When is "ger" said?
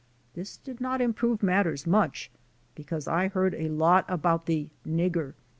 5.13-5.35